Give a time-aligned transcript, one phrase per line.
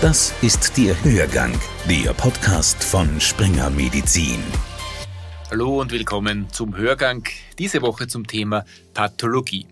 [0.00, 1.52] Das ist der Hörgang,
[1.86, 4.42] der Podcast von Springer Medizin.
[5.50, 7.22] Hallo und willkommen zum Hörgang.
[7.58, 9.66] Diese Woche zum Thema Pathologie.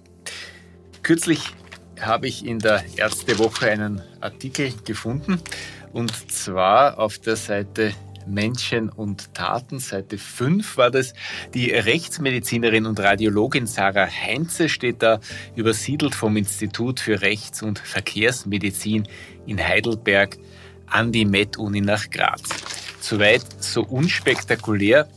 [1.03, 1.55] Kürzlich
[1.99, 5.41] habe ich in der Ärztewoche einen Artikel gefunden
[5.95, 7.95] und zwar auf der Seite
[8.27, 11.15] Menschen und Taten, Seite 5 war das.
[11.55, 15.21] Die Rechtsmedizinerin und Radiologin Sarah Heinze steht da
[15.57, 19.09] übersiedelt vom Institut für Rechts- und Verkehrsmedizin
[19.49, 20.37] in Heidelberg
[20.87, 22.43] an die Med-Uni nach Graz.
[23.01, 25.09] Soweit so unspektakulär.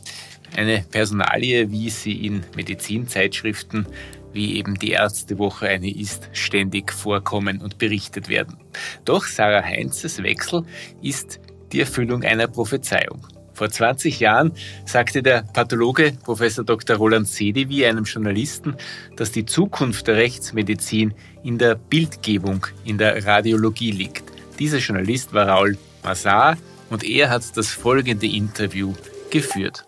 [0.56, 3.86] Eine Personalie, wie sie in Medizinzeitschriften
[4.32, 8.56] wie eben die Ärztewoche eine ist, ständig vorkommen und berichtet werden.
[9.04, 10.64] Doch Sarah Heinzes Wechsel
[11.02, 11.40] ist
[11.72, 13.26] die Erfüllung einer Prophezeiung.
[13.54, 14.52] Vor 20 Jahren
[14.86, 16.96] sagte der Pathologe Professor Dr.
[16.96, 18.76] Roland Sedewi einem Journalisten,
[19.16, 21.12] dass die Zukunft der Rechtsmedizin
[21.44, 24.31] in der Bildgebung, in der Radiologie liegt.
[24.58, 26.56] Dieser Journalist war Raul Massar
[26.90, 28.94] und er hat das folgende Interview
[29.30, 29.86] geführt.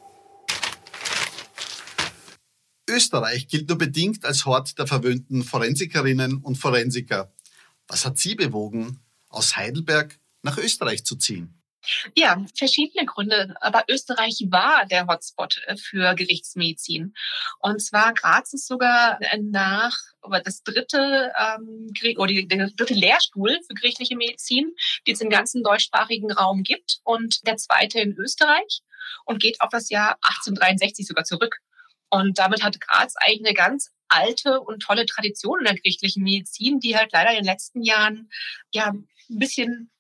[2.89, 7.33] Österreich gilt nur bedingt als Hort der verwöhnten Forensikerinnen und Forensiker.
[7.89, 11.61] Was hat Sie bewogen, aus Heidelberg nach Österreich zu ziehen?
[12.17, 13.55] Ja, verschiedene Gründe.
[13.61, 17.15] Aber Österreich war der Hotspot äh, für Gerichtsmedizin.
[17.61, 23.59] Und zwar Graz ist sogar äh, nach aber das dritte ähm, oder der dritte Lehrstuhl
[23.67, 24.73] für gerichtliche Medizin,
[25.07, 28.81] die es im ganzen deutschsprachigen Raum gibt und der zweite in Österreich
[29.25, 31.59] und geht auf das Jahr 1863 sogar zurück.
[32.11, 36.81] Und damit hat Graz eigentlich eine ganz alte und tolle Tradition in der gerichtlichen Medizin,
[36.81, 38.31] die halt leider in den letzten Jahren
[38.73, 39.91] ja ein bisschen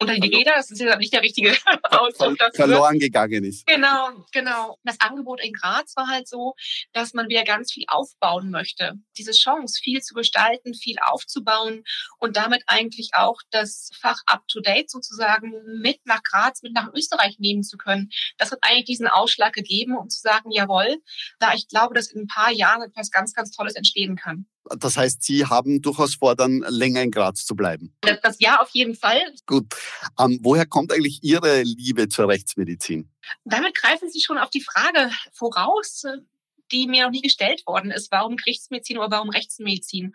[0.00, 1.50] unter die Räder, das ist ja nicht der richtige
[1.90, 2.54] Ausdruck dafür.
[2.54, 3.66] Verloren gegangen ist.
[3.66, 4.78] Genau, genau.
[4.82, 6.54] Das Angebot in Graz war halt so,
[6.92, 8.94] dass man wieder ganz viel aufbauen möchte.
[9.18, 11.84] Diese Chance, viel zu gestalten, viel aufzubauen
[12.18, 17.62] und damit eigentlich auch das Fach up-to-date sozusagen mit nach Graz, mit nach Österreich nehmen
[17.62, 18.10] zu können.
[18.38, 20.96] Das hat eigentlich diesen Ausschlag gegeben, um zu sagen, jawohl,
[21.38, 24.46] da ich glaube, dass in ein paar Jahren etwas ganz, ganz Tolles entstehen kann.
[24.78, 27.94] Das heißt, Sie haben durchaus vor, dann länger in Graz zu bleiben.
[28.00, 29.20] Das, ja, auf jeden Fall.
[29.46, 29.66] Gut.
[30.18, 33.10] Ähm, woher kommt eigentlich Ihre Liebe zur Rechtsmedizin?
[33.44, 36.04] Damit greifen Sie schon auf die Frage voraus,
[36.72, 38.10] die mir noch nie gestellt worden ist.
[38.10, 40.14] Warum Gerichtsmedizin oder warum Rechtsmedizin?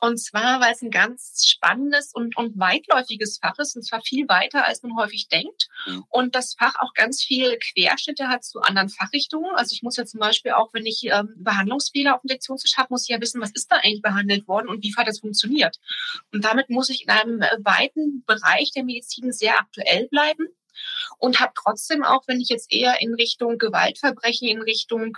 [0.00, 4.28] Und zwar, weil es ein ganz spannendes und, und weitläufiges Fach ist, und zwar viel
[4.28, 5.68] weiter, als man häufig denkt.
[6.08, 9.54] Und das Fach auch ganz viel Querschnitte hat zu anderen Fachrichtungen.
[9.54, 12.88] Also ich muss ja zum Beispiel auch, wenn ich ähm, Behandlungsfehler auf dem Lektionstisch habe,
[12.90, 15.78] muss ich ja wissen, was ist da eigentlich behandelt worden und wie hat das funktioniert.
[16.32, 20.48] Und damit muss ich in einem äh, weiten Bereich der Medizin sehr aktuell bleiben
[21.18, 25.16] und habe trotzdem auch, wenn ich jetzt eher in Richtung Gewaltverbrechen, in Richtung,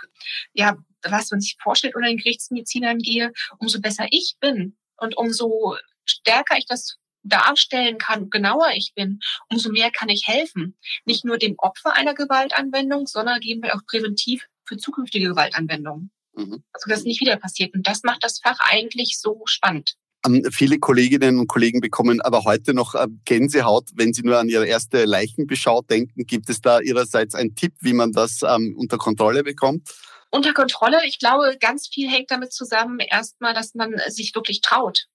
[0.53, 5.77] ja, was man sich vorstellt, unter den Gerichtsmedizinern gehe, umso besser ich bin und umso
[6.05, 9.19] stärker ich das darstellen kann, genauer ich bin,
[9.49, 10.77] umso mehr kann ich helfen.
[11.05, 16.11] Nicht nur dem Opfer einer Gewaltanwendung, sondern geben wir auch präventiv für zukünftige Gewaltanwendungen.
[16.33, 16.63] Mhm.
[16.73, 17.73] Also das nicht wieder passiert.
[17.73, 19.95] Und das macht das Fach eigentlich so spannend.
[20.25, 24.49] Ähm, viele Kolleginnen und Kollegen bekommen aber heute noch äh, Gänsehaut, wenn sie nur an
[24.49, 26.25] ihre erste Leichenbeschau denken.
[26.25, 29.89] Gibt es da Ihrerseits einen Tipp, wie man das ähm, unter Kontrolle bekommt?
[30.29, 35.05] Unter Kontrolle, ich glaube, ganz viel hängt damit zusammen, erstmal, dass man sich wirklich traut.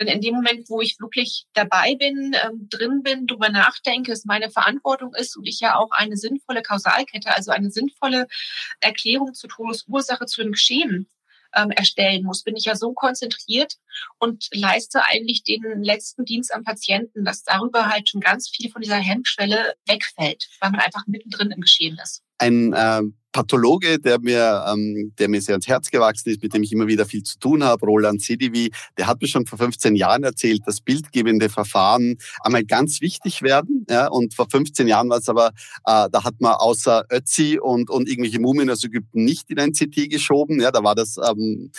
[0.00, 4.24] Denn in dem Moment, wo ich wirklich dabei bin, ähm, drin bin, darüber nachdenke, es
[4.24, 8.26] meine Verantwortung ist und ich ja auch eine sinnvolle Kausalkette, also eine sinnvolle
[8.80, 11.08] Erklärung zur Todesursache zu dem Geschehen
[11.54, 13.74] ähm, erstellen muss, bin ich ja so konzentriert
[14.18, 18.82] und leiste eigentlich den letzten Dienst am Patienten, dass darüber halt schon ganz viel von
[18.82, 22.22] dieser Hemmschwelle wegfällt, weil man einfach mittendrin im Geschehen ist.
[22.38, 23.02] Ein äh,
[23.38, 26.88] Pathologe, der mir, ähm, der mir sehr ans Herz gewachsen ist, mit dem ich immer
[26.88, 30.62] wieder viel zu tun habe, Roland Sedivi, der hat mir schon vor 15 Jahren erzählt,
[30.66, 33.86] dass bildgebende Verfahren einmal ganz wichtig werden.
[33.88, 35.50] Ja, und vor 15 Jahren war es aber,
[35.86, 39.70] äh, da hat man außer Ötzi und, und irgendwelche Mumien aus Ägypten nicht in ein
[39.70, 40.60] CT geschoben.
[40.60, 41.70] Ja, da war das ähm,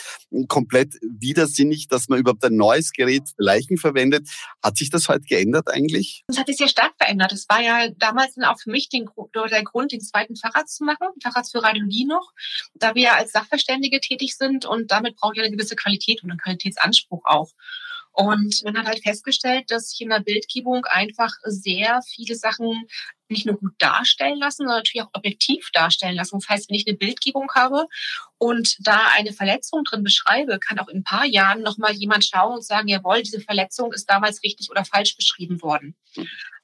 [0.48, 4.30] komplett widersinnig, dass man überhaupt ein neues Gerät für Leichen verwendet.
[4.62, 6.24] Hat sich das heute geändert eigentlich?
[6.28, 7.32] Das hat sich sehr stark verändert.
[7.32, 9.10] Das war ja damals auch für mich den,
[9.50, 11.08] der Grund, den zweiten Facharzt zu machen.
[11.22, 12.32] Facharzt für Radiologie noch,
[12.74, 16.40] da wir als Sachverständige tätig sind und damit brauche ich eine gewisse Qualität und einen
[16.40, 17.50] Qualitätsanspruch auch.
[18.12, 22.88] Und man hat halt festgestellt, dass sich in der Bildgebung einfach sehr viele Sachen
[23.28, 26.38] nicht nur gut darstellen lassen, sondern natürlich auch objektiv darstellen lassen.
[26.40, 27.86] Das heißt, wenn ich eine Bildgebung habe
[28.38, 32.56] und da eine Verletzung drin beschreibe, kann auch in ein paar Jahren nochmal jemand schauen
[32.56, 35.94] und sagen, jawohl, diese Verletzung ist damals richtig oder falsch beschrieben worden.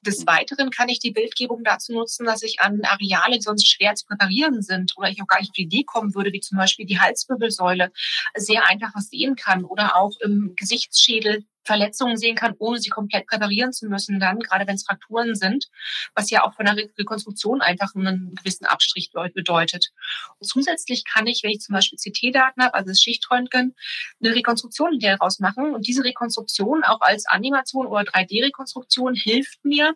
[0.07, 3.93] Des Weiteren kann ich die Bildgebung dazu nutzen, dass ich an Areale, die sonst schwer
[3.95, 6.57] zu präparieren sind oder ich auch gar nicht auf die Idee kommen würde, wie zum
[6.57, 7.91] Beispiel die Halswirbelsäule,
[8.35, 13.27] sehr einfach was sehen kann oder auch im Gesichtsschädel Verletzungen sehen kann, ohne sie komplett
[13.27, 15.67] präparieren zu müssen, dann, gerade wenn es Frakturen sind,
[16.15, 19.91] was ja auch von der Rekonstruktion einfach einen gewissen Abstrich bedeutet.
[20.39, 23.75] Und zusätzlich kann ich, wenn ich zum Beispiel CT-Daten habe, also das Schichtröntgen,
[24.23, 25.75] eine Rekonstruktion daraus machen.
[25.75, 29.95] Und diese Rekonstruktion auch als Animation oder 3D-Rekonstruktion hilft mir,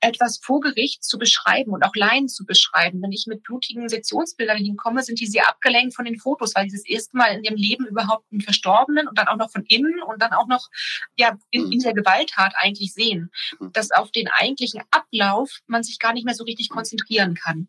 [0.00, 3.02] etwas vor Gericht zu beschreiben und auch Laien zu beschreiben.
[3.02, 6.76] Wenn ich mit blutigen Sektionsbildern hinkomme, sind die sehr abgelenkt von den Fotos, weil sie
[6.76, 10.02] das erste Mal in ihrem Leben überhaupt einen Verstorbenen und dann auch noch von innen
[10.02, 10.68] und dann auch noch
[11.16, 13.30] ja, in, in der Gewalttat eigentlich sehen.
[13.72, 17.68] Dass auf den eigentlichen Ablauf man sich gar nicht mehr so richtig konzentrieren kann.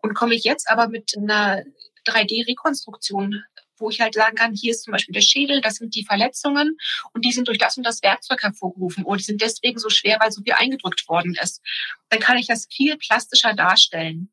[0.00, 1.62] Und komme ich jetzt aber mit einer
[2.06, 3.44] 3D-Rekonstruktion
[3.80, 6.76] wo ich halt sagen kann, hier ist zum Beispiel der Schädel, das sind die Verletzungen
[7.12, 10.18] und die sind durch das und das Werkzeug hervorgerufen oder die sind deswegen so schwer,
[10.20, 11.60] weil so viel eingedrückt worden ist.
[12.08, 14.30] Dann kann ich das viel plastischer darstellen.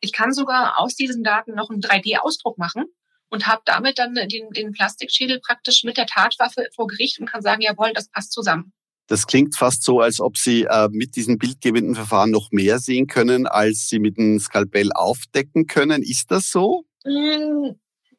[0.00, 2.84] Ich kann sogar aus diesen Daten noch einen 3D-Ausdruck machen
[3.28, 7.42] und habe damit dann den, den Plastikschädel praktisch mit der Tatwaffe vor Gericht und kann
[7.42, 8.72] sagen, jawohl, das passt zusammen.
[9.06, 13.08] Das klingt fast so, als ob Sie äh, mit diesen bildgebenden Verfahren noch mehr sehen
[13.08, 16.02] können, als Sie mit dem Skalpell aufdecken können.
[16.02, 16.84] Ist das so?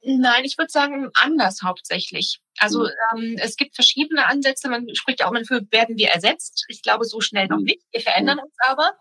[0.03, 2.39] Nein, ich würde sagen anders hauptsächlich.
[2.57, 2.89] Also mhm.
[3.15, 4.69] ähm, es gibt verschiedene Ansätze.
[4.69, 6.65] Man spricht ja auch mal für, werden wir ersetzt?
[6.69, 7.65] Ich glaube, so schnell noch mhm.
[7.65, 7.83] nicht.
[7.91, 8.43] Wir verändern mhm.
[8.43, 8.93] uns aber.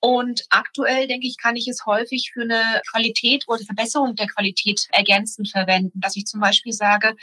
[0.00, 4.86] Und aktuell, denke ich, kann ich es häufig für eine Qualität oder Verbesserung der Qualität
[4.92, 5.98] ergänzend verwenden.
[6.00, 7.16] Dass ich zum Beispiel sage,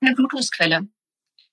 [0.00, 0.88] eine Blutungsquelle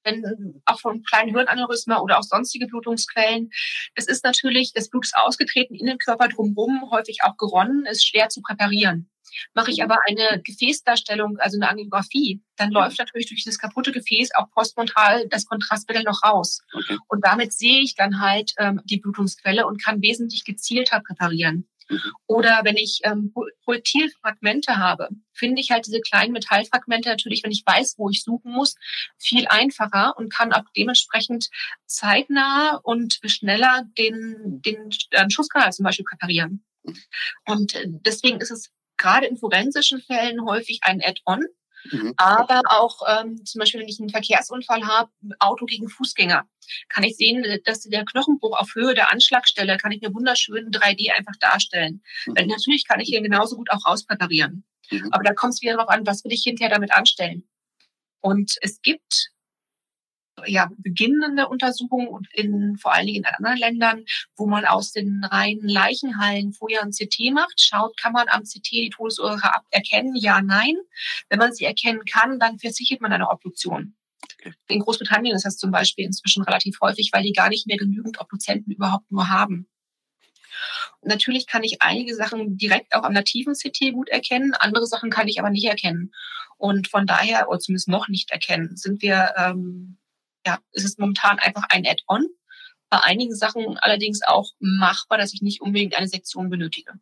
[0.04, 3.50] wenn auch von kleinen Hirnaneurysma oder auch sonstige Blutungsquellen.
[3.96, 8.08] Es ist natürlich, das Blut ist ausgetreten in den Körper drumherum, häufig auch geronnen, ist
[8.08, 9.10] schwer zu präparieren.
[9.54, 14.32] Mache ich aber eine Gefäßdarstellung, also eine Angiografie, dann läuft natürlich durch dieses kaputte Gefäß
[14.36, 16.62] auch postmontal das Kontrastbild noch raus.
[16.74, 16.98] Okay.
[17.08, 21.68] Und damit sehe ich dann halt ähm, die Blutungsquelle und kann wesentlich gezielter präparieren.
[21.90, 22.14] Mhm.
[22.28, 23.34] Oder wenn ich ähm,
[23.64, 28.52] Projektilfragmente habe, finde ich halt diese kleinen Metallfragmente natürlich, wenn ich weiß, wo ich suchen
[28.52, 28.76] muss,
[29.18, 31.50] viel einfacher und kann auch dementsprechend
[31.86, 36.64] zeitnah und schneller den, den, den Schusskanal zum Beispiel präparieren.
[36.84, 36.96] Mhm.
[37.46, 41.46] Und äh, deswegen ist es gerade in forensischen Fällen häufig ein Add-on.
[41.92, 42.14] Mhm.
[42.18, 45.10] Aber auch ähm, zum Beispiel, wenn ich einen Verkehrsunfall habe,
[45.40, 46.46] Auto gegen Fußgänger,
[46.90, 51.12] kann ich sehen, dass der Knochenbruch auf Höhe der Anschlagstelle kann ich mir wunderschön 3D
[51.18, 52.04] einfach darstellen.
[52.26, 52.34] Mhm.
[52.36, 54.66] Weil natürlich kann ich ihn genauso gut auch rauspräparieren.
[54.92, 55.10] Mhm.
[55.12, 57.48] Aber da kommt es wieder darauf an, was will ich hinterher damit anstellen.
[58.22, 59.32] Und es gibt
[60.46, 64.06] ja, beginnende Untersuchungen in vor allen Dingen in anderen Ländern,
[64.36, 68.72] wo man aus den reinen Leichenhallen vorher ein CT macht, schaut, kann man am CT
[68.72, 70.16] die Todesursache erkennen?
[70.16, 70.76] Ja, nein.
[71.30, 73.96] Wenn man sie erkennen kann, dann versichert man eine Obduktion.
[74.68, 78.20] In Großbritannien ist das zum Beispiel inzwischen relativ häufig, weil die gar nicht mehr genügend
[78.20, 79.68] Obduzenten überhaupt nur haben.
[81.02, 85.28] Natürlich kann ich einige Sachen direkt auch am nativen CT gut erkennen, andere Sachen kann
[85.28, 86.12] ich aber nicht erkennen.
[86.58, 89.98] Und von daher, oder zumindest noch nicht erkennen, sind wir ähm,
[90.46, 92.28] ja, es ist momentan einfach ein Add-on.
[92.90, 96.94] Bei einigen Sachen allerdings auch machbar, dass ich nicht unbedingt eine Sektion benötige.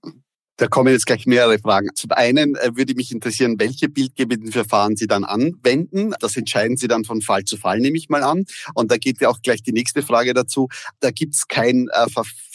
[0.57, 1.89] Da kommen jetzt gleich mehrere Fragen.
[1.93, 6.15] Zum einen äh, würde mich interessieren, welche bildgebenden Verfahren Sie dann anwenden.
[6.19, 8.45] Das entscheiden Sie dann von Fall zu Fall, nehme ich mal an.
[8.73, 10.67] Und da geht ja auch gleich die nächste Frage dazu.
[10.99, 12.07] Da gibt es kein äh,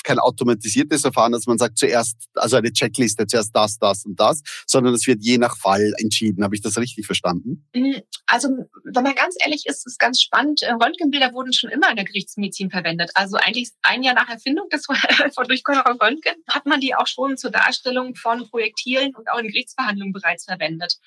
[0.03, 4.43] kein automatisiertes Verfahren, dass man sagt zuerst, also eine Checkliste, zuerst das, das und das,
[4.67, 6.45] sondern es wird je nach Fall entschieden.
[6.45, 7.65] Habe ich das richtig verstanden?
[7.75, 8.03] Mhm.
[8.27, 8.49] Also,
[8.85, 10.63] wenn man ganz ehrlich ist, ist ganz spannend.
[10.63, 13.11] Äh, Röntgenbilder wurden schon immer in der Gerichtsmedizin verwendet.
[13.15, 14.87] Also eigentlich ein Jahr nach Erfindung des
[15.35, 20.13] von Röntgen hat man die auch schon zur Darstellung von Projektilen und auch in Gerichtsverhandlungen
[20.13, 20.99] bereits verwendet.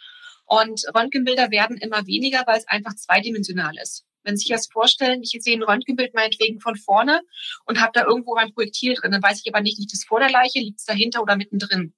[0.45, 4.05] Und Röntgenbilder werden immer weniger, weil es einfach zweidimensional ist.
[4.23, 7.21] Wenn Sie sich das vorstellen, ich sehe ein Röntgenbild meinetwegen von vorne
[7.65, 10.19] und habe da irgendwo ein Projektil drin, dann weiß ich aber nicht, liegt es vor
[10.19, 11.93] der Leiche, liegt es dahinter oder mittendrin.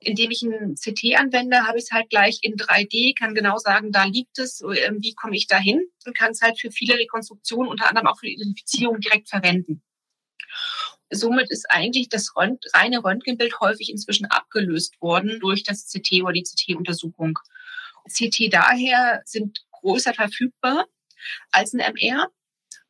[0.00, 3.92] Indem ich ein CT anwende, habe ich es halt gleich in 3D, kann genau sagen,
[3.92, 6.98] da liegt es, ähm, wie komme ich da hin und kann es halt für viele
[6.98, 9.82] Rekonstruktionen, unter anderem auch für die Identifizierung direkt verwenden.
[11.10, 16.42] Somit ist eigentlich das reine Röntgenbild häufig inzwischen abgelöst worden durch das CT oder die
[16.42, 17.38] CT-Untersuchung.
[18.08, 20.86] CT daher sind größer verfügbar
[21.52, 22.28] als ein MR.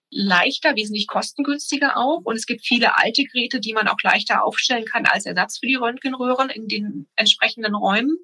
[0.09, 2.23] Leichter, wesentlich kostengünstiger auch.
[2.25, 5.67] Und es gibt viele alte Geräte, die man auch leichter aufstellen kann als Ersatz für
[5.67, 8.17] die Röntgenröhren in den entsprechenden Räumen.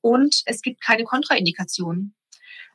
[0.00, 2.14] Und es gibt keine Kontraindikationen.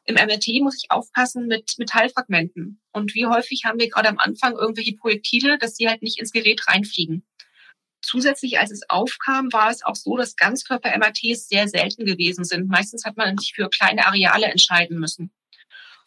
[0.08, 2.80] Im MRT muss ich aufpassen mit Metallfragmenten.
[2.94, 6.32] Und wie häufig haben wir gerade am Anfang irgendwelche Projektile, dass sie halt nicht ins
[6.32, 7.28] Gerät reinfliegen.
[8.02, 12.70] Zusätzlich, als es aufkam, war es auch so, dass Ganzkörper-MRTs sehr selten gewesen sind.
[12.70, 15.34] Meistens hat man sich für kleine Areale entscheiden müssen.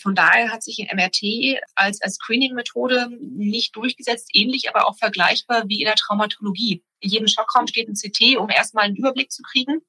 [0.01, 5.65] Von daher hat sich ein MRT als, als Screening-Methode nicht durchgesetzt, ähnlich aber auch vergleichbar
[5.69, 6.83] wie in der Traumatologie.
[7.01, 9.83] In jedem Schockraum steht ein CT, um erstmal einen Überblick zu kriegen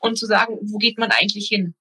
[0.00, 1.74] und zu sagen, wo geht man eigentlich hin.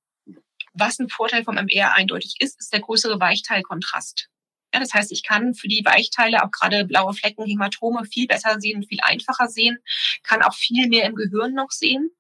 [0.80, 4.30] Was ein Vorteil vom MR eindeutig ist, ist der größere Weichteilkontrast.
[4.74, 8.60] Ja, das heißt, ich kann für die Weichteile auch gerade blaue Flecken, Hämatome viel besser
[8.60, 9.78] sehen, viel einfacher sehen,
[10.24, 12.12] kann auch viel mehr im Gehirn noch sehen.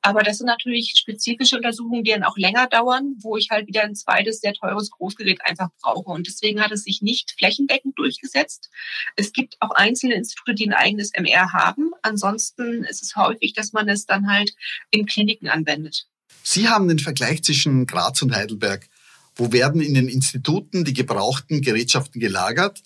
[0.00, 3.82] Aber das sind natürlich spezifische Untersuchungen, die dann auch länger dauern, wo ich halt wieder
[3.82, 6.10] ein zweites, sehr teures Großgerät einfach brauche.
[6.10, 8.70] Und deswegen hat es sich nicht flächendeckend durchgesetzt.
[9.16, 11.90] Es gibt auch einzelne Institute, die ein eigenes MR haben.
[12.00, 14.54] Ansonsten ist es häufig, dass man es dann halt
[14.90, 16.06] in Kliniken anwendet.
[16.42, 18.88] Sie haben den Vergleich zwischen Graz und Heidelberg.
[19.34, 22.82] Wo werden in den Instituten die gebrauchten Gerätschaften gelagert?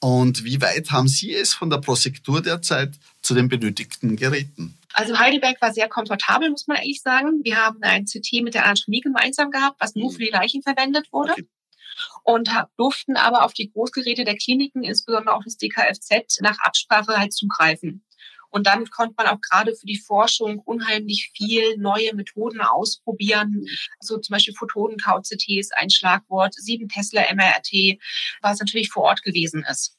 [0.00, 4.76] Und wie weit haben Sie es von der Prosektur derzeit zu den benötigten Geräten?
[4.92, 7.40] Also Heidelberg war sehr komfortabel, muss man ehrlich sagen.
[7.42, 10.14] Wir haben ein CT mit der Anatomie gemeinsam gehabt, was nur mhm.
[10.14, 11.32] für die Leichen verwendet wurde.
[11.32, 11.48] Okay.
[12.22, 17.32] Und durften aber auf die Großgeräte der Kliniken, insbesondere auch das DKFZ, nach Absprache halt
[17.32, 18.04] zugreifen.
[18.54, 23.66] Und damit konnte man auch gerade für die Forschung unheimlich viel neue Methoden ausprobieren.
[23.98, 27.98] Also zum Beispiel Photonen-KCT ist ein Schlagwort, 7 Tesla MRT,
[28.42, 29.96] was natürlich vor Ort gewesen ist.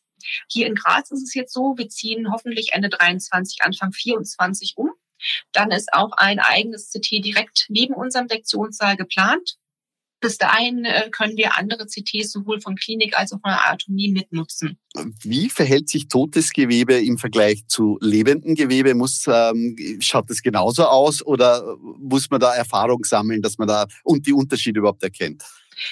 [0.48, 4.92] Hier in Graz ist es jetzt so, wir ziehen hoffentlich Ende 23, Anfang 24 um.
[5.52, 9.58] Dann ist auch ein eigenes CT direkt neben unserem Sektionssaal geplant.
[10.22, 14.12] Bis dahin äh, können wir andere CTs sowohl von Klinik als auch von der Anatomie
[14.12, 14.78] mitnutzen.
[15.22, 18.96] Wie verhält sich totes Gewebe im Vergleich zu lebendem Gewebe?
[18.96, 23.86] Muss, ähm, schaut das genauso aus oder muss man da Erfahrung sammeln, dass man da
[24.04, 25.44] und die Unterschiede überhaupt erkennt?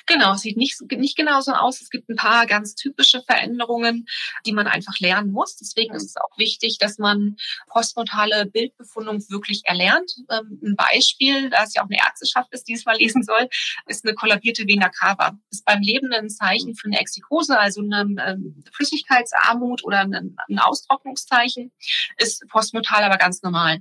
[0.05, 1.81] Genau, es sieht nicht, nicht genauso aus.
[1.81, 4.05] Es gibt ein paar ganz typische Veränderungen,
[4.45, 5.57] die man einfach lernen muss.
[5.57, 7.37] Deswegen ist es auch wichtig, dass man
[7.67, 10.11] postmortale Bildbefundung wirklich erlernt.
[10.29, 13.47] Ähm, ein Beispiel, da es ja auch eine Ärzteschaft ist, die es mal lesen soll,
[13.87, 15.37] ist eine kollabierte Vena cava.
[15.49, 20.59] Ist beim Leben ein Zeichen für eine Exikose, also eine ähm, Flüssigkeitsarmut oder ein, ein
[20.59, 21.71] Austrocknungszeichen,
[22.17, 23.79] ist postmortal aber ganz normal.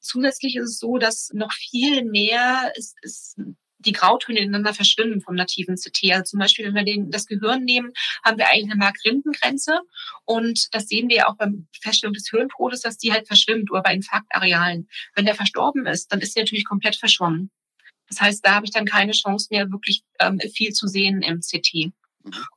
[0.00, 3.36] Zusätzlich ist es so, dass noch viel mehr ist, ist
[3.88, 6.12] die Grautöne ineinander verschwimmen vom nativen CT.
[6.12, 7.92] Also zum Beispiel, wenn wir den, das Gehirn nehmen,
[8.24, 9.80] haben wir eigentlich eine Mark-Rindengrenze.
[10.24, 13.94] Und das sehen wir auch beim Feststellung des Hirntodes, dass die halt verschwimmt oder bei
[13.94, 14.88] Infarktarealen.
[15.14, 17.50] Wenn der verstorben ist, dann ist sie natürlich komplett verschwommen.
[18.08, 21.40] Das heißt, da habe ich dann keine Chance mehr, wirklich ähm, viel zu sehen im
[21.40, 21.92] CT.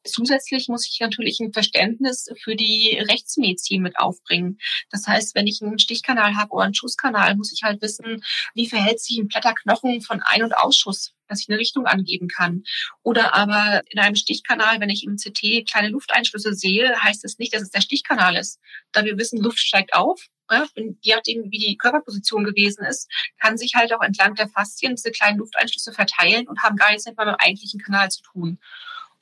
[0.04, 4.58] Zusätzlich muss ich natürlich ein Verständnis für die Rechtsmedizin mit aufbringen.
[4.90, 8.24] Das heißt, wenn ich einen Stichkanal habe oder einen Schusskanal, muss ich halt wissen,
[8.54, 12.64] wie verhält sich ein Blätterknochen von Ein- und Ausschuss, dass ich eine Richtung angeben kann.
[13.04, 17.40] Oder aber in einem Stichkanal, wenn ich im CT kleine Lufteinschlüsse sehe, heißt es das
[17.40, 18.60] nicht, dass es der Stichkanal ist.
[18.92, 20.68] Da wir wissen, Luft steigt auf, ja,
[21.02, 23.10] je nachdem, wie die Körperposition gewesen ist,
[23.40, 27.06] kann sich halt auch entlang der Faszien diese kleinen Lufteinschlüsse verteilen und haben gar nichts
[27.06, 28.60] mit meinem eigentlichen Kanal zu tun.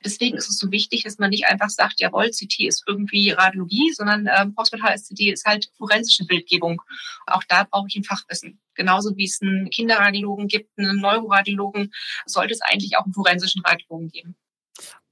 [0.04, 3.92] Deswegen ist es so wichtig, dass man nicht einfach sagt, jawohl, CT ist irgendwie Radiologie,
[3.92, 6.80] sondern ähm, postmortales CT ist halt forensische Bildgebung.
[7.26, 8.60] Auch da brauche ich ein Fachwissen.
[8.74, 11.92] Genauso wie es einen Kinderradiologen gibt, einen Neuroradiologen,
[12.24, 14.36] sollte es eigentlich auch einen forensischen Radiologen geben.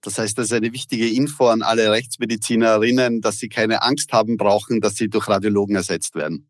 [0.00, 4.36] Das heißt, das ist eine wichtige Info an alle Rechtsmedizinerinnen, dass sie keine Angst haben
[4.36, 6.47] brauchen, dass sie durch Radiologen ersetzt werden.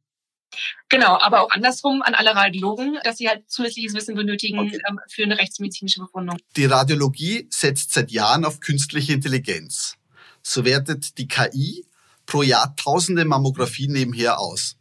[0.89, 4.81] Genau, aber auch andersrum an alle Radiologen, dass sie halt zusätzliches Wissen benötigen okay.
[4.89, 6.39] ähm, für eine rechtsmedizinische Befundung.
[6.57, 9.97] Die Radiologie setzt seit Jahren auf künstliche Intelligenz.
[10.43, 11.85] So wertet die KI
[12.25, 14.77] pro Jahr tausende Mammografien nebenher aus.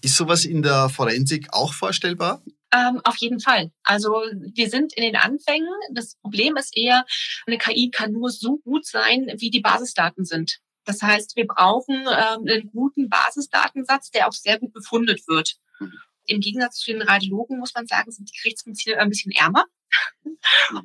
[0.00, 2.42] Ist sowas in der Forensik auch vorstellbar?
[2.74, 3.70] Ähm, auf jeden Fall.
[3.84, 5.68] Also wir sind in den Anfängen.
[5.92, 7.04] Das Problem ist eher,
[7.46, 10.58] eine KI kann nur so gut sein, wie die Basisdaten sind.
[10.84, 15.56] Das heißt, wir brauchen ähm, einen guten Basisdatensatz, der auch sehr gut befundet wird.
[15.78, 15.92] Mhm.
[16.26, 19.64] Im Gegensatz zu den Radiologen muss man sagen, sind die Gerichtsmediziner ein bisschen ärmer.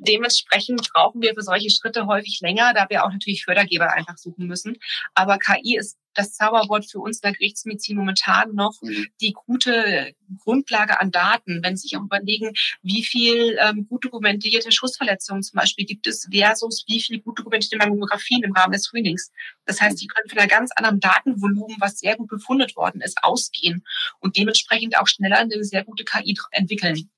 [0.00, 4.46] Dementsprechend brauchen wir für solche Schritte häufig länger, da wir auch natürlich Fördergeber einfach suchen
[4.46, 4.76] müssen.
[5.14, 9.06] Aber KI ist das Zauberwort für uns in der Gerichtsmedizin momentan noch mhm.
[9.20, 11.62] die gute Grundlage an Daten.
[11.62, 16.28] Wenn Sie sich auch überlegen, wie viel ähm, gut dokumentierte Schussverletzungen zum Beispiel gibt es
[16.30, 19.30] versus wie viel gut dokumentierte Mammografien im Rahmen des Screenings.
[19.64, 23.22] Das heißt, die können von einer ganz anderen Datenvolumen, was sehr gut befundet worden ist,
[23.22, 23.84] ausgehen
[24.18, 27.08] und dementsprechend auch schneller eine sehr gute KI entwickeln.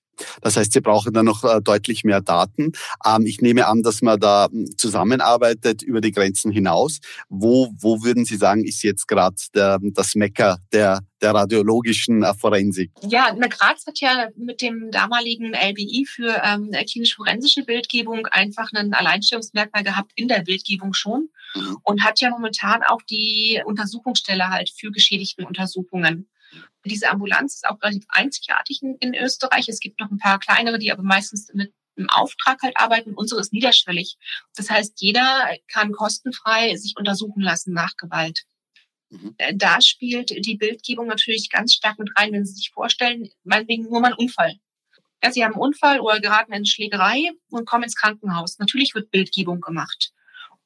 [0.41, 2.73] Das heißt, Sie brauchen dann noch äh, deutlich mehr Daten.
[3.05, 7.01] Ähm, ich nehme an, dass man da hm, zusammenarbeitet über die Grenzen hinaus.
[7.29, 12.91] Wo, wo würden Sie sagen, ist jetzt gerade das Mecker der, der radiologischen äh, Forensik?
[13.03, 19.85] Ja, Graz hat ja mit dem damaligen LBI für ähm, klinisch-forensische Bildgebung einfach ein Alleinstellungsmerkmal
[19.85, 21.79] gehabt in der Bildgebung schon mhm.
[21.83, 26.29] und hat ja momentan auch die Untersuchungsstelle halt für geschädigten Untersuchungen.
[26.85, 29.69] Diese Ambulanz ist auch relativ einzigartig in, in Österreich.
[29.69, 33.15] Es gibt noch ein paar kleinere, die aber meistens mit im Auftrag halt arbeiten.
[33.15, 34.17] Unsere ist niederschwellig.
[34.57, 38.45] Das heißt, jeder kann kostenfrei sich untersuchen lassen nach Gewalt.
[39.11, 39.35] Mhm.
[39.39, 43.85] Äh, da spielt die Bildgebung natürlich ganz stark mit rein, wenn Sie sich vorstellen, meinetwegen
[43.85, 44.57] nur mal ein Unfall.
[45.23, 48.59] Ja, Sie haben einen Unfall oder geraten in Schlägerei und kommen ins Krankenhaus.
[48.59, 50.13] Natürlich wird Bildgebung gemacht.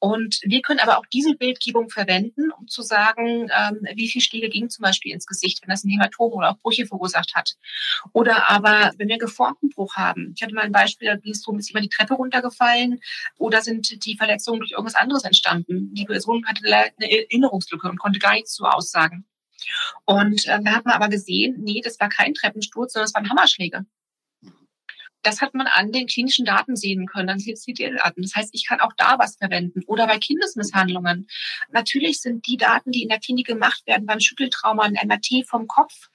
[0.05, 4.49] Und wir können aber auch diese Bildgebung verwenden, um zu sagen, ähm, wie viel Schläge
[4.49, 7.55] gingen zum Beispiel ins Gesicht, wenn das ein Hämatom oder auch Brüche verursacht hat.
[8.13, 10.33] Oder aber, wenn wir geformten Bruch haben.
[10.35, 12.99] Ich hatte mal ein Beispiel, da ging es darum, ist jemand die Treppe runtergefallen
[13.39, 15.91] oder sind die Verletzungen durch irgendwas anderes entstanden.
[15.95, 19.25] Die Person hatte eine Erinnerungslücke und konnte gar nichts zu aussagen.
[20.05, 23.27] Und äh, da hat man aber gesehen, nee, das war kein Treppensturz, sondern es waren
[23.27, 23.87] Hammerschläge.
[25.25, 28.21] Das hat man an den klinischen Daten sehen können, an den CT-Daten.
[28.21, 29.81] Das heißt, ich kann auch da was verwenden.
[29.87, 31.27] Oder bei Kindesmisshandlungen.
[31.71, 35.67] Natürlich sind die Daten, die in der Klinik gemacht werden, beim Schütteltrauma, ein MRT vom
[35.67, 36.09] Kopf,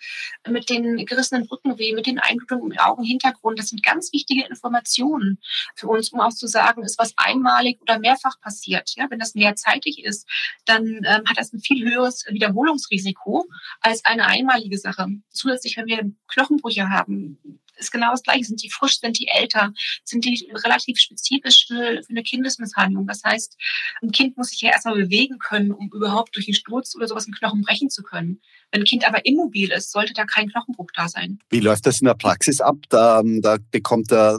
[0.48, 5.38] mit den gerissenen Rückenweh, mit den Einblutungen im Augenhintergrund, das sind ganz wichtige Informationen
[5.74, 8.92] für uns, um auch zu sagen, ist was einmalig oder mehrfach passiert.
[8.96, 10.28] Ja, wenn das mehrzeitig ist,
[10.66, 13.46] dann ähm, hat das ein viel höheres Wiederholungsrisiko
[13.80, 15.08] als eine einmalige Sache.
[15.30, 18.44] Zusätzlich, wenn wir Knochenbrüche haben, ist genau das Gleiche.
[18.44, 19.72] Sind die frisch, sind die älter,
[20.04, 23.06] sind die relativ spezifisch für, für eine Kindesmisshandlung.
[23.06, 23.56] Das heißt,
[24.02, 27.26] ein Kind muss sich ja erstmal bewegen können, um überhaupt durch den Sturz oder sowas
[27.26, 28.40] einen Knochen brechen zu können.
[28.70, 31.38] Wenn ein Kind aber immobil ist, sollte da kein Knochenbruch da sein.
[31.50, 32.76] Wie läuft das in der Praxis ab?
[32.88, 34.38] Da, ähm, da bekommt der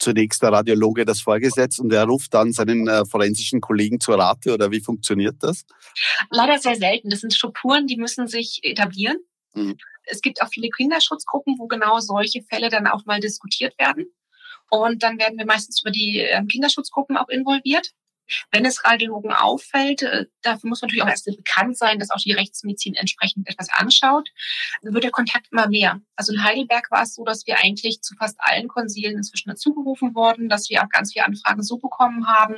[0.00, 4.52] zunächst der Radiologe das vorgesetzt und er ruft dann seinen äh, forensischen Kollegen zur Rate
[4.54, 5.64] oder wie funktioniert das?
[6.30, 7.10] Leider sehr selten.
[7.10, 9.18] Das sind Strukturen, die müssen sich etablieren.
[9.54, 9.76] Mhm.
[10.10, 14.06] Es gibt auch viele Kinderschutzgruppen, wo genau solche Fälle dann auch mal diskutiert werden.
[14.70, 17.90] Und dann werden wir meistens über die ähm, Kinderschutzgruppen auch involviert.
[18.50, 22.32] Wenn es Radiologen auffällt, äh, dafür muss natürlich auch erst bekannt sein, dass auch die
[22.32, 24.28] Rechtsmedizin entsprechend etwas anschaut,
[24.82, 26.00] dann wird der Kontakt immer mehr.
[26.16, 30.14] Also in Heidelberg war es so, dass wir eigentlich zu fast allen Konsilen inzwischen dazugerufen
[30.14, 32.56] wurden, dass wir auch ganz viele Anfragen so bekommen haben.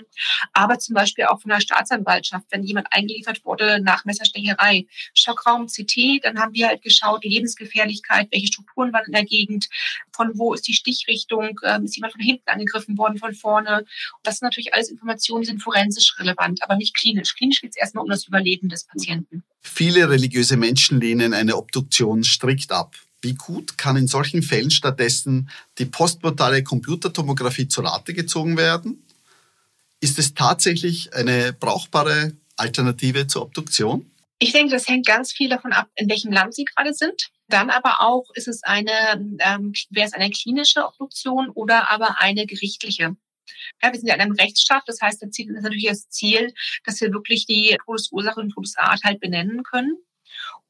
[0.52, 6.20] Aber zum Beispiel auch von der Staatsanwaltschaft, wenn jemand eingeliefert wurde nach Messerstecherei, Schockraum, CT,
[6.22, 9.68] dann haben wir halt geschaut, Lebensgefährlichkeit, welche Strukturen waren in der Gegend,
[10.12, 13.78] von wo ist die Stichrichtung, ähm, ist jemand von hinten angegriffen worden, von vorne.
[13.78, 13.86] Und
[14.24, 17.34] das sind natürlich alles Informationen, sind forensisch relevant, aber nicht klinisch.
[17.34, 19.44] Klinisch geht es erstmal um das Überleben des Patienten.
[19.60, 22.96] Viele religiöse Menschen lehnen eine Obduktion strikt ab.
[23.22, 25.48] Wie gut kann in solchen Fällen stattdessen
[25.78, 29.06] die postmortale Computertomographie zur Rate gezogen werden?
[30.00, 34.10] Ist es tatsächlich eine brauchbare Alternative zur Obduktion?
[34.40, 37.30] Ich denke, das hängt ganz viel davon ab, in welchem Land Sie gerade sind.
[37.46, 38.90] Dann aber auch, ist es eine,
[39.38, 43.14] ähm, wäre es eine klinische Obduktion oder aber eine gerichtliche.
[43.82, 46.52] Ja, wir sind ja in einem Rechtsstaat, das heißt, das Ziel ist natürlich das Ziel,
[46.84, 49.96] dass wir wirklich die Todesursache und Todesart halt benennen können.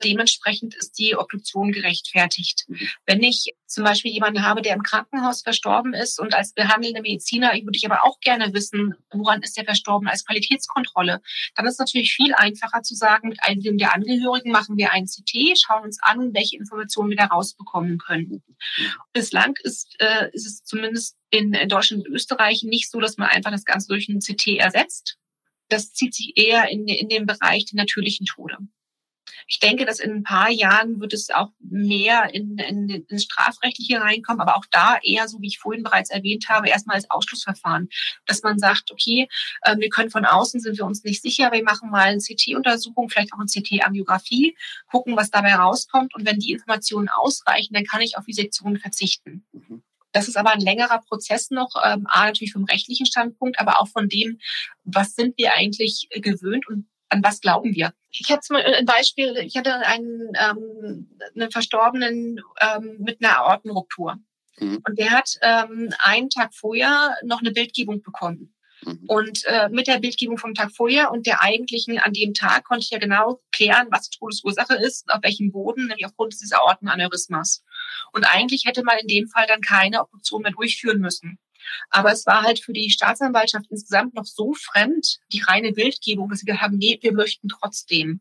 [0.02, 2.64] Dementsprechend ist die Obduktion gerechtfertigt.
[2.68, 2.88] Mhm.
[3.06, 7.52] Wenn ich zum Beispiel jemanden habe, der im Krankenhaus verstorben ist und als behandelnde Mediziner
[7.52, 11.20] würde ich aber auch gerne wissen, woran ist der verstorben als Qualitätskontrolle,
[11.54, 15.06] dann ist es natürlich viel einfacher zu sagen, mit einem der Angehörigen machen wir ein
[15.06, 18.42] CT, schauen uns an, welche Informationen wir da rausbekommen können.
[19.12, 23.28] Bislang ist, äh, ist es zumindest in, in Deutschland und Österreich nicht so, dass man
[23.28, 25.18] einfach das Ganze durch ein CT ersetzt.
[25.68, 28.58] Das zieht sich eher in, in den Bereich der natürlichen Tode.
[29.46, 34.00] Ich denke, dass in ein paar Jahren wird es auch mehr in, in, ins Strafrechtliche
[34.00, 37.88] reinkommen, aber auch da eher, so wie ich vorhin bereits erwähnt habe, erstmal als Ausschlussverfahren,
[38.26, 39.28] dass man sagt, okay,
[39.62, 43.08] äh, wir können von außen, sind wir uns nicht sicher, wir machen mal eine CT-Untersuchung,
[43.08, 44.56] vielleicht auch eine CT-Angiografie,
[44.86, 48.78] gucken, was dabei rauskommt und wenn die Informationen ausreichen, dann kann ich auf die Sektion
[48.78, 49.44] verzichten.
[49.52, 49.82] Mhm.
[50.12, 53.88] Das ist aber ein längerer Prozess noch, ähm, A, natürlich vom rechtlichen Standpunkt, aber auch
[53.88, 54.38] von dem,
[54.84, 57.92] was sind wir eigentlich gewöhnt und an was glauben wir?
[58.10, 64.16] Ich hatte mal ein Beispiel, ich hatte einen, ähm, einen Verstorbenen ähm, mit einer Aortenruptur.
[64.58, 64.82] Mhm.
[64.86, 68.54] Und der hat ähm, einen Tag vorher noch eine Bildgebung bekommen.
[68.84, 69.04] Mhm.
[69.06, 72.84] Und äh, mit der Bildgebung vom Tag vorher und der eigentlichen an dem Tag konnte
[72.84, 77.62] ich ja genau klären, was die Todesursache ist, auf welchem Boden, nämlich aufgrund dieses Aortenaneurysmas.
[78.12, 81.38] Und eigentlich hätte man in dem Fall dann keine Obduktion mehr durchführen müssen.
[81.90, 86.40] Aber es war halt für die Staatsanwaltschaft insgesamt noch so fremd, die reine Bildgebung, dass
[86.40, 88.20] sie gesagt haben, nee, wir möchten trotzdem.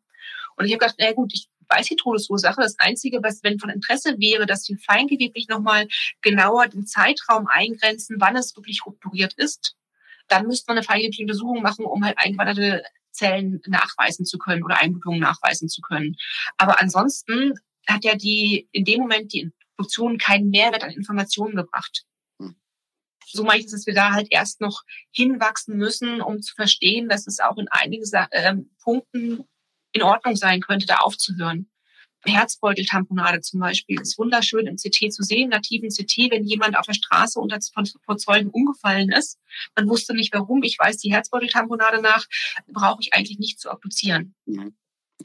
[0.56, 2.62] Und ich habe gedacht, na gut, ich weiß die Todesursache.
[2.62, 5.88] Das Einzige, was wenn von Interesse wäre, dass wir feingeweblich nochmal
[6.22, 9.76] genauer den Zeitraum eingrenzen, wann es wirklich rupturiert ist,
[10.28, 14.80] dann müsste man eine feingewebliche Untersuchung machen, um halt eingewanderte Zellen nachweisen zu können oder
[14.80, 16.16] Einblutungen nachweisen zu können.
[16.58, 17.54] Aber ansonsten
[17.88, 22.06] hat ja die in dem Moment die Obduktion keinen Mehrwert an Informationen gebracht
[23.32, 27.10] so mache ich es, dass wir da halt erst noch hinwachsen müssen, um zu verstehen,
[27.10, 29.44] dass es auch in einigen äh, Punkten
[29.94, 31.70] in Ordnung sein könnte, da aufzuhören.
[32.24, 36.94] Herzbeuteltamponade zum Beispiel ist wunderschön im CT zu sehen, nativen CT, wenn jemand auf der
[36.94, 37.58] Straße unter
[38.06, 39.40] vor Zeugen umgefallen ist.
[39.76, 40.62] Man wusste nicht warum.
[40.64, 42.26] Ich weiß die Herzbeuteltamponade nach,
[42.68, 44.36] brauche ich eigentlich nicht zu obduzieren.
[44.46, 44.76] Mhm.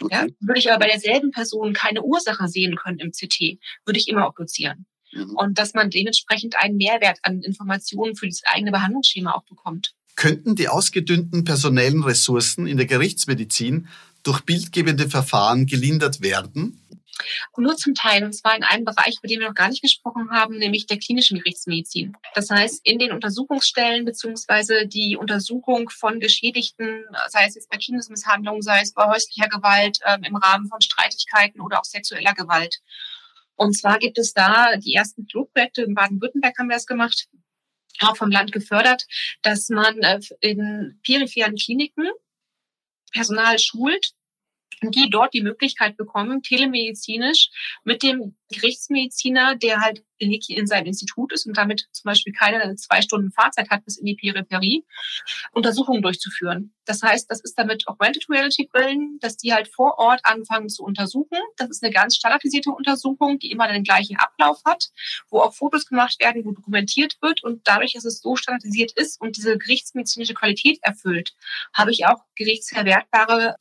[0.00, 0.14] Okay.
[0.14, 4.08] Ja, würde ich aber bei derselben Person keine Ursache sehen können im CT, würde ich
[4.08, 4.86] immer obduzieren.
[5.16, 5.36] Mhm.
[5.36, 9.92] Und dass man dementsprechend einen Mehrwert an Informationen für das eigene Behandlungsschema auch bekommt.
[10.14, 13.88] Könnten die ausgedünnten personellen Ressourcen in der Gerichtsmedizin
[14.22, 16.80] durch bildgebende Verfahren gelindert werden?
[17.56, 20.30] Nur zum Teil, und zwar in einem Bereich, über den wir noch gar nicht gesprochen
[20.30, 22.14] haben, nämlich der klinischen Gerichtsmedizin.
[22.34, 28.62] Das heißt, in den Untersuchungsstellen beziehungsweise die Untersuchung von Geschädigten, sei es jetzt bei Kindesmisshandlungen,
[28.62, 32.80] sei es bei häuslicher Gewalt, ähm, im Rahmen von Streitigkeiten oder auch sexueller Gewalt.
[33.56, 37.28] Und zwar gibt es da die ersten Pilotprojekte, in Baden-Württemberg haben wir das gemacht,
[38.00, 39.04] auch vom Land gefördert,
[39.42, 42.08] dass man äh, in peripheren Kliniken
[43.12, 44.10] Personal schult,
[44.82, 47.50] die dort die Möglichkeit bekommen, telemedizinisch
[47.84, 53.02] mit dem Gerichtsmediziner, der halt in seinem Institut ist und damit zum Beispiel keine zwei
[53.02, 54.84] Stunden Fahrzeit hat bis in die Peripherie,
[55.52, 56.72] Untersuchungen durchzuführen.
[56.86, 60.84] Das heißt, das ist damit Augmented Reality Brillen, dass die halt vor Ort anfangen zu
[60.84, 61.38] untersuchen.
[61.56, 64.88] Das ist eine ganz standardisierte Untersuchung, die immer den gleichen Ablauf hat,
[65.28, 69.20] wo auch Fotos gemacht werden, wo dokumentiert wird und dadurch, dass es so standardisiert ist
[69.20, 71.34] und diese gerichtsmedizinische Qualität erfüllt,
[71.74, 73.56] habe ich auch gerichtsverwertbare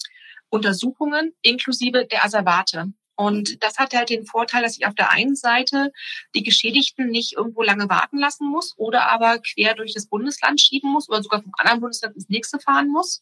[0.55, 2.93] Untersuchungen inklusive der Asservate.
[3.15, 5.91] Und das hat halt den Vorteil, dass ich auf der einen Seite
[6.35, 10.91] die Geschädigten nicht irgendwo lange warten lassen muss oder aber quer durch das Bundesland schieben
[10.91, 13.21] muss oder sogar vom anderen Bundesland ins nächste fahren muss.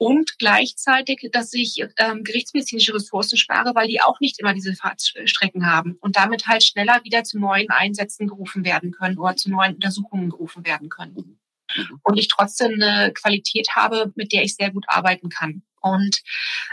[0.00, 5.66] Und gleichzeitig, dass ich ähm, gerichtsmedizinische Ressourcen spare, weil die auch nicht immer diese Fahrtstrecken
[5.66, 9.74] haben und damit halt schneller wieder zu neuen Einsätzen gerufen werden können oder zu neuen
[9.74, 11.40] Untersuchungen gerufen werden können.
[11.76, 12.00] Mhm.
[12.04, 15.62] Und ich trotzdem eine Qualität habe, mit der ich sehr gut arbeiten kann.
[15.80, 16.22] Und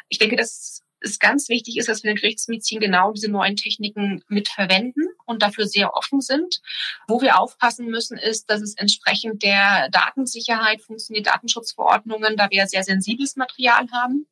[0.10, 3.56] ich denke, dass es ganz wichtig ist, dass wir in der Gerichtsmedizin genau diese neuen
[3.56, 6.62] Techniken mitverwenden und dafür sehr offen sind.
[7.08, 12.84] Wo wir aufpassen müssen, ist, dass es entsprechend der Datensicherheit funktioniert, Datenschutzverordnungen, da wir sehr
[12.84, 14.28] sensibles Material haben.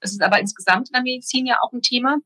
[0.00, 2.18] Das ist aber insgesamt in der Medizin ja auch ein Thema.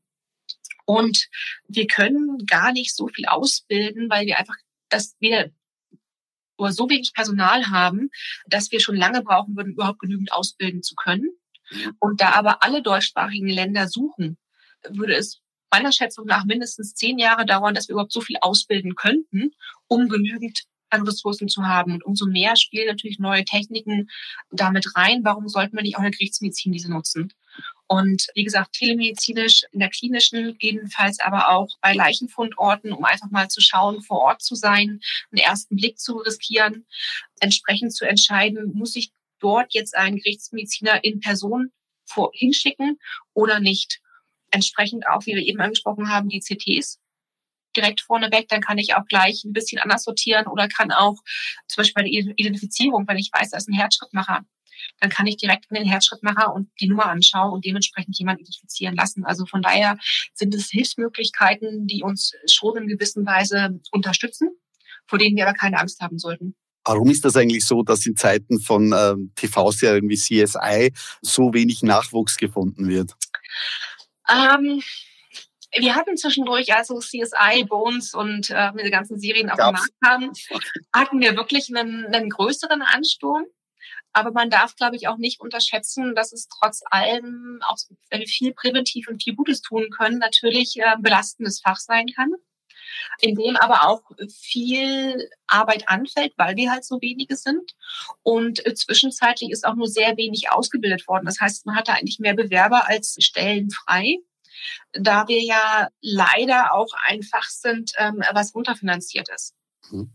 [0.85, 1.29] Und
[1.67, 4.55] wir können gar nicht so viel ausbilden, weil wir einfach
[4.89, 5.49] das weder
[6.57, 8.09] oder so wenig Personal haben,
[8.45, 11.29] dass wir schon lange brauchen würden, überhaupt genügend ausbilden zu können.
[11.99, 14.37] Und da aber alle deutschsprachigen Länder suchen,
[14.89, 18.95] würde es meiner Schätzung nach mindestens zehn Jahre dauern, dass wir überhaupt so viel ausbilden
[18.95, 19.51] könnten,
[19.87, 21.93] um genügend an Ressourcen zu haben.
[21.93, 24.09] Und umso mehr spielen natürlich neue Techniken
[24.51, 25.21] damit rein.
[25.23, 27.33] Warum sollten wir nicht auch in der Gerichtsmedizin diese nutzen?
[27.87, 33.49] Und wie gesagt, telemedizinisch in der klinischen, jedenfalls aber auch bei Leichenfundorten, um einfach mal
[33.49, 36.85] zu schauen, vor Ort zu sein, einen ersten Blick zu riskieren,
[37.39, 41.71] entsprechend zu entscheiden, muss ich dort jetzt einen Gerichtsmediziner in Person
[42.05, 42.97] vor, hinschicken
[43.33, 43.99] oder nicht.
[44.51, 46.99] Entsprechend auch, wie wir eben angesprochen haben, die CTs
[47.75, 51.17] direkt vorneweg, dann kann ich auch gleich ein bisschen anders sortieren oder kann auch
[51.67, 54.41] zum Beispiel bei der Identifizierung, wenn ich weiß, da ist ein Herzschrittmacher,
[54.99, 58.95] dann kann ich direkt in den Herzschrittmacher und die Nummer anschauen und dementsprechend jemanden identifizieren
[58.95, 59.25] lassen.
[59.25, 59.97] Also von daher
[60.33, 64.49] sind es Hilfsmöglichkeiten, die uns schon in gewisser Weise unterstützen,
[65.07, 66.55] vor denen wir aber keine Angst haben sollten.
[66.83, 70.91] Warum ist das eigentlich so, dass in Zeiten von ähm, TV-Serien wie CSI
[71.21, 73.13] so wenig Nachwuchs gefunden wird?
[74.29, 74.81] Ähm,
[75.77, 80.31] wir hatten zwischendurch, also CSI, Bones und äh, diese ganzen Serien auf dem Markt haben,
[80.93, 83.45] hatten wir wirklich einen, einen größeren Ansturm.
[84.13, 87.77] Aber man darf, glaube ich, auch nicht unterschätzen, dass es trotz allem, auch
[88.09, 92.33] wenn wir viel präventiv und viel Gutes tun können, natürlich äh, belastendes Fach sein kann
[93.19, 97.75] in dem aber auch viel Arbeit anfällt, weil wir halt so wenige sind.
[98.23, 101.25] Und äh, zwischenzeitlich ist auch nur sehr wenig ausgebildet worden.
[101.25, 104.17] Das heißt, man hatte eigentlich mehr Bewerber als Stellen frei
[104.93, 109.53] da wir ja leider auch einfach sind, ähm, was unterfinanziert ist.
[109.91, 110.09] Um,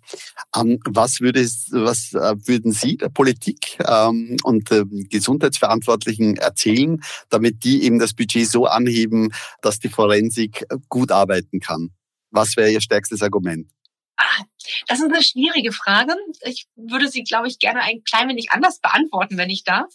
[0.54, 4.70] ähm, was, würde, was äh, würden Sie der Politik ähm, und
[5.10, 11.90] Gesundheitsverantwortlichen erzählen, damit die eben das Budget so anheben, dass die Forensik gut arbeiten kann?
[12.30, 13.70] Was wäre Ihr stärkstes Argument?
[14.16, 14.44] Ah,
[14.88, 16.14] das ist eine schwierige Frage.
[16.42, 19.92] Ich würde sie, glaube ich, gerne ein klein wenig anders beantworten, wenn ich darf.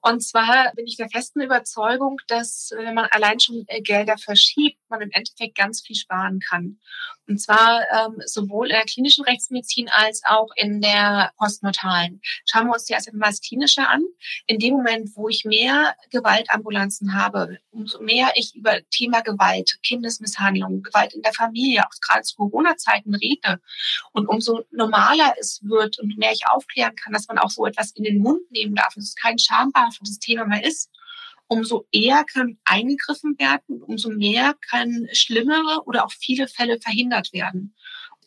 [0.00, 4.79] Und zwar bin ich der festen Überzeugung, dass wenn man allein schon äh, Gelder verschiebt,
[4.90, 6.78] man im Endeffekt ganz viel sparen kann.
[7.26, 12.20] Und zwar ähm, sowohl in der klinischen Rechtsmedizin als auch in der postmortalen.
[12.44, 14.02] Schauen wir uns die erst einmal das Klinische an.
[14.46, 20.82] In dem Moment, wo ich mehr Gewaltambulanzen habe, umso mehr ich über Thema Gewalt, Kindesmisshandlung,
[20.82, 23.60] Gewalt in der Familie, auch gerade zu Corona-Zeiten rede
[24.12, 27.92] und umso normaler es wird und mehr ich aufklären kann, dass man auch so etwas
[27.92, 30.90] in den Mund nehmen darf, dass es kein schambehaftetes Thema mehr ist,
[31.50, 37.74] umso eher kann eingegriffen werden, umso mehr kann schlimmere oder auch viele Fälle verhindert werden.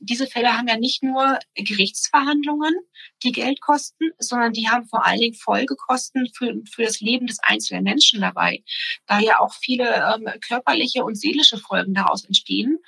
[0.01, 2.75] diese Fälle haben ja nicht nur Gerichtsverhandlungen,
[3.23, 7.39] die Geld kosten, sondern die haben vor allen Dingen Folgekosten für, für das Leben des
[7.39, 8.61] einzelnen Menschen dabei,
[9.05, 12.79] da ja auch viele ähm, körperliche und seelische Folgen daraus entstehen,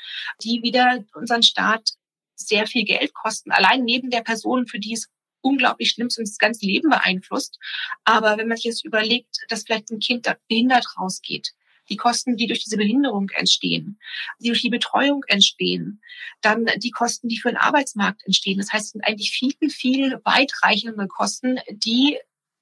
[0.43, 1.91] die wieder unseren Staat
[2.35, 3.51] sehr viel Geld kosten.
[3.51, 5.07] Allein neben der Person, für die es
[5.45, 7.60] unglaublich schlimm und das ganze Leben beeinflusst.
[8.03, 11.53] Aber wenn man sich jetzt überlegt, dass vielleicht ein Kind behindert rausgeht,
[11.89, 13.99] die Kosten, die durch diese Behinderung entstehen,
[14.39, 16.01] die durch die Betreuung entstehen,
[16.41, 18.58] dann die Kosten, die für den Arbeitsmarkt entstehen.
[18.58, 22.17] Das heißt, es sind eigentlich viel, viel weitreichende Kosten, die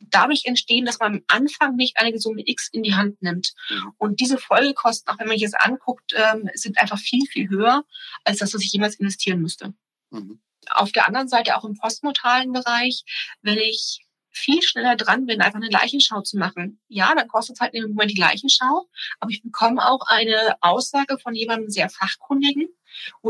[0.10, 3.54] dadurch entstehen, dass man am Anfang nicht eine Summe X in die Hand nimmt.
[3.70, 3.94] Mhm.
[3.98, 7.86] Und diese Folgekosten, auch wenn man sich das anguckt, ähm, sind einfach viel, viel höher
[8.26, 9.74] als das, was ich jemals investieren müsste.
[10.12, 10.42] Mhm.
[10.72, 13.04] Auf der anderen Seite auch im postmortalen Bereich,
[13.42, 16.82] wenn ich viel schneller dran bin, einfach eine Leichenschau zu machen.
[16.88, 21.18] Ja, dann kostet es halt im Moment die Leichenschau, aber ich bekomme auch eine Aussage
[21.20, 22.68] von jemandem sehr Fachkundigen,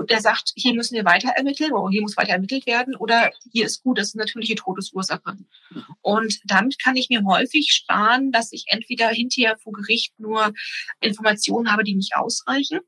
[0.10, 3.66] der sagt, hier müssen wir weiter ermitteln oder hier muss weiter ermittelt werden oder hier
[3.66, 5.38] ist gut, das ist natürliche Todesursache.
[6.02, 10.54] Und damit kann ich mir häufig sparen, dass ich entweder hinterher vor Gericht nur
[11.02, 12.80] Informationen habe, die nicht ausreichen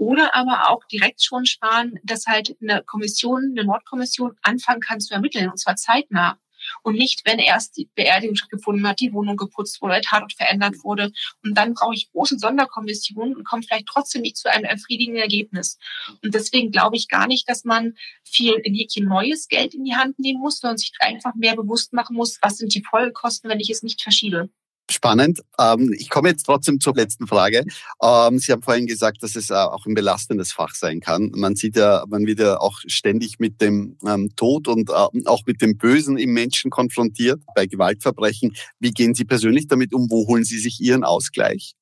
[0.00, 5.12] oder aber auch direkt schon sparen, dass halt eine Kommission, eine Nordkommission anfangen kann zu
[5.12, 6.38] ermitteln und zwar zeitnah
[6.82, 10.76] und nicht, wenn erst die Beerdigung stattgefunden hat, die Wohnung geputzt wurde, der Tatort verändert
[10.82, 11.12] wurde.
[11.42, 15.78] Und dann brauche ich große Sonderkommissionen und komme vielleicht trotzdem nicht zu einem erfriedigenden Ergebnis.
[16.22, 19.94] Und deswegen glaube ich gar nicht, dass man viel in Häkchen neues Geld in die
[19.94, 23.60] Hand nehmen muss, sondern sich einfach mehr bewusst machen muss, was sind die Folgekosten, wenn
[23.60, 24.50] ich es nicht verschiebe
[24.92, 25.42] spannend.
[25.58, 27.64] Ähm, ich komme jetzt trotzdem zur letzten Frage.
[28.02, 31.30] Ähm, Sie haben vorhin gesagt, dass es äh, auch ein belastendes Fach sein kann.
[31.34, 35.62] Man sieht ja, man wird ja auch ständig mit dem ähm, Tod und auch mit
[35.62, 38.54] dem Bösen im Menschen konfrontiert bei Gewaltverbrechen.
[38.78, 40.10] Wie gehen Sie persönlich damit um?
[40.10, 41.74] Wo holen Sie sich Ihren Ausgleich?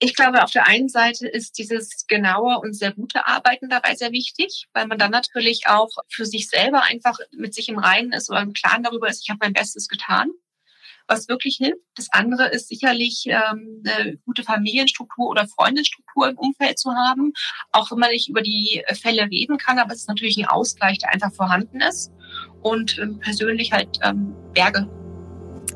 [0.00, 4.12] Ich glaube, auf der einen Seite ist dieses genaue und sehr gute Arbeiten dabei sehr
[4.12, 8.28] wichtig, weil man dann natürlich auch für sich selber einfach mit sich im Reinen ist
[8.28, 10.30] oder im Klaren darüber ist, ich habe mein Bestes getan
[11.06, 11.80] was wirklich hilft.
[11.96, 17.32] Das andere ist sicherlich ähm, eine gute Familienstruktur oder Freundesstruktur im Umfeld zu haben,
[17.72, 20.98] auch wenn man nicht über die Fälle reden kann, aber es ist natürlich ein Ausgleich,
[20.98, 22.10] der einfach vorhanden ist.
[22.62, 24.88] Und ähm, persönlich halt ähm, Berge.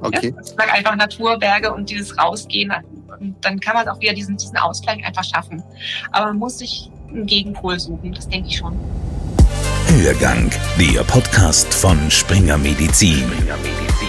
[0.00, 0.32] Okay.
[0.34, 2.72] Ja, ich mag einfach Natur, Berge und dieses Rausgehen.
[3.20, 5.62] Und dann kann man auch wieder diesen, diesen Ausgleich einfach schaffen.
[6.12, 8.78] Aber man muss sich einen Gegenpol suchen, das denke ich schon.
[9.88, 13.24] Hörgang, der Podcast von Springer Medizin.
[13.24, 14.07] Springer Medizin.